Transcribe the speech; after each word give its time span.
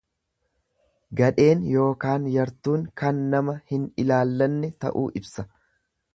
Gadheen 1.19 1.61
ykn 1.73 2.25
yartuun 2.37 2.87
kan 3.03 3.21
nama 3.35 3.57
hin 3.75 3.85
ilaallanne 4.07 4.73
ta'uu 4.87 5.07
ibsa. 5.23 5.49